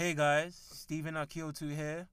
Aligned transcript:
Hey 0.00 0.14
guys, 0.14 0.58
Stephen 0.72 1.12
Akiotu 1.12 1.76
here, 1.76 2.08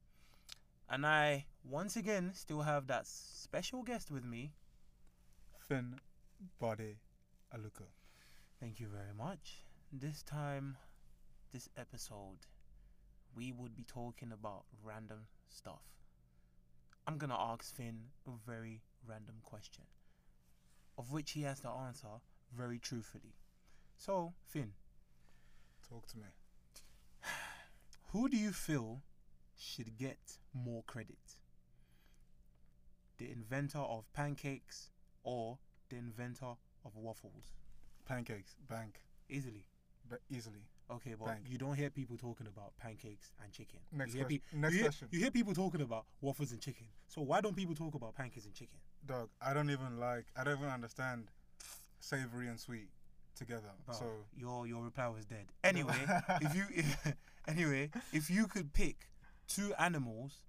and 0.89 1.05
I 1.05 1.45
once 1.63 1.95
again 1.95 2.31
still 2.33 2.63
have 2.63 2.87
that 2.87 3.07
special 3.07 3.81
guest 3.81 4.11
with 4.11 4.25
me. 4.25 4.51
Finn 5.57 6.01
Body 6.59 6.97
Aluka. 7.55 7.87
Thank 8.59 8.81
you 8.81 8.87
very 8.89 9.13
much. 9.17 9.63
This 9.89 10.21
time, 10.21 10.75
this 11.53 11.69
episode, 11.77 12.39
we 13.33 13.53
would 13.53 13.73
be 13.73 13.85
talking 13.85 14.33
about 14.33 14.65
random 14.83 15.19
stuff. 15.47 15.85
I'm 17.07 17.17
gonna 17.17 17.39
ask 17.39 17.73
Finn 17.73 17.99
a 18.27 18.31
very 18.45 18.81
random 19.07 19.35
question, 19.43 19.85
of 20.97 21.13
which 21.13 21.31
he 21.31 21.43
has 21.43 21.61
to 21.61 21.69
answer 21.69 22.19
very 22.53 22.79
truthfully. 22.79 23.37
So, 23.95 24.33
Finn, 24.45 24.73
Talk 25.87 26.05
to 26.07 26.17
me. 26.17 26.25
Who 28.11 28.29
do 28.29 28.37
you 28.37 28.51
feel 28.51 29.01
should 29.57 29.97
get 29.97 30.17
more 30.53 30.83
credit? 30.87 31.17
The 33.17 33.31
inventor 33.31 33.79
of 33.79 34.11
pancakes 34.13 34.89
or 35.23 35.57
the 35.89 35.97
inventor 35.97 36.53
of 36.85 36.95
waffles? 36.95 37.53
Pancakes, 38.05 38.55
bank, 38.69 39.01
Easily. 39.29 39.65
but 40.09 40.19
easily. 40.29 40.61
Okay, 40.89 41.15
but 41.19 41.25
Bank. 41.25 41.39
you 41.49 41.57
don't 41.57 41.75
hear 41.75 41.89
people 41.89 42.15
talking 42.15 42.47
about 42.47 42.71
pancakes 42.77 43.33
and 43.43 43.51
chicken. 43.51 43.79
Next 43.91 44.13
you 44.13 44.19
hear, 44.19 44.25
question- 44.25 44.41
pe- 44.53 44.57
next 44.57 44.73
you 44.73 44.79
hear- 44.79 44.87
question. 44.87 45.07
you 45.11 45.19
hear 45.19 45.31
people 45.31 45.53
talking 45.53 45.81
about 45.81 46.05
waffles 46.21 46.53
and 46.53 46.61
chicken. 46.61 46.87
So 47.09 47.21
why 47.23 47.41
don't 47.41 47.55
people 47.57 47.75
talk 47.75 47.93
about 47.93 48.15
pancakes 48.15 48.45
and 48.45 48.53
chicken? 48.53 48.77
Dog, 49.05 49.29
I 49.41 49.53
don't 49.53 49.69
even 49.69 49.99
like, 49.99 50.27
I 50.37 50.45
don't 50.45 50.57
even 50.59 50.69
understand 50.69 51.29
savory 51.99 52.47
and 52.47 52.57
sweet 52.57 52.87
together. 53.35 53.69
Bro, 53.85 53.95
So, 53.95 54.05
your 54.37 54.65
your 54.65 54.81
reply 54.81 55.09
was 55.09 55.25
dead. 55.25 55.47
Anyway, 55.61 55.93
if 56.41 56.55
you 56.55 56.63
anyway, 57.47 57.91
if 58.11 58.29
you 58.29 58.47
could 58.47 58.73
pick 58.73 59.09
two 59.47 59.73
animals 59.79 60.41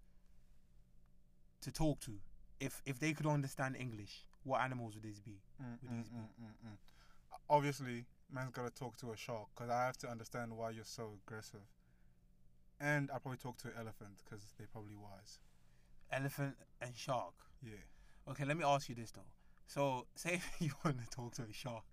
to 1.63 1.71
talk 1.73 2.01
to, 2.01 2.13
if 2.61 2.83
if 2.87 2.99
they 2.99 3.13
could 3.13 3.27
understand 3.27 3.77
English, 3.77 4.27
what 4.45 4.61
animals 4.61 4.95
would 4.95 5.03
these 5.05 5.21
be? 5.21 5.41
mm, 5.61 5.79
Would 5.83 5.91
mm, 5.91 5.97
these 5.97 6.09
be? 6.09 6.19
mm, 6.43 6.77
obviously, 7.51 8.07
man's 8.31 8.51
got 8.51 8.65
to 8.67 8.71
talk 8.75 8.97
to 8.99 9.13
a 9.13 9.17
shark 9.17 9.49
because 9.55 9.71
I 9.71 9.85
have 9.87 9.97
to 9.99 10.09
understand 10.09 10.57
why 10.57 10.71
you're 10.71 10.85
so 10.85 11.19
aggressive. 11.27 11.67
And 12.81 13.11
I'll 13.11 13.21
probably 13.21 13.39
talk 13.39 13.59
to 13.59 13.69
an 13.69 13.75
elephant 13.79 14.23
because 14.25 14.45
they're 14.57 14.69
probably 14.71 14.95
wise. 14.97 15.39
Elephant 16.11 16.57
and 16.81 16.97
shark. 16.97 17.35
Yeah. 17.63 17.73
Okay, 18.31 18.45
let 18.45 18.57
me 18.57 18.65
ask 18.65 18.89
you 18.89 18.95
this 18.95 19.11
though. 19.11 19.23
So, 19.67 20.07
say 20.15 20.35
if 20.35 20.51
you 20.61 20.73
want 20.85 20.99
to 21.01 21.07
talk 21.11 21.35
to 21.35 21.43
a 21.43 21.53
shark, 21.53 21.85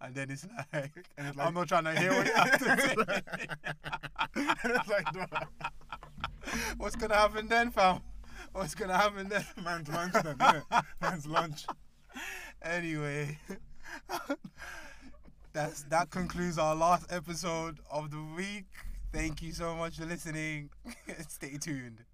and 0.00 0.14
then 0.14 0.30
it's 0.30 0.46
like, 0.72 0.92
it's 1.18 1.38
I'm 1.38 1.54
not 1.54 1.68
trying 1.68 1.84
to 1.84 1.94
hear 1.98 2.12
what 2.14 2.26
you 2.26 2.32
have 2.34 2.58
to 2.58 2.80
say. 2.80 3.48
It's 4.64 4.88
like, 4.88 5.06
What's 6.76 6.96
gonna 6.96 7.14
happen 7.14 7.46
then, 7.48 7.70
fam? 7.70 8.00
What's 8.52 8.74
gonna 8.74 8.96
happen 8.96 9.28
then? 9.28 9.44
man's 9.64 9.88
lunch 9.88 10.12
then, 10.12 10.36
innit? 10.36 10.84
Man's 11.00 11.26
lunch. 11.26 11.66
Anyway, 12.62 13.38
that's 15.52 15.84
that 15.84 16.10
concludes 16.10 16.58
our 16.58 16.74
last 16.74 17.06
episode 17.10 17.78
of 17.90 18.10
the 18.10 18.22
week. 18.36 18.66
Thank 19.12 19.42
you 19.42 19.52
so 19.52 19.74
much 19.74 19.96
for 19.98 20.04
listening. 20.04 20.70
Stay 21.28 21.56
tuned. 21.58 22.04